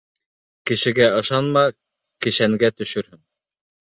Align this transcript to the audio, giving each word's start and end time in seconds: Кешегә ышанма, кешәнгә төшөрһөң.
Кешегә 0.69 1.09
ышанма, 1.17 1.63
кешәнгә 2.27 2.73
төшөрһөң. 2.79 3.21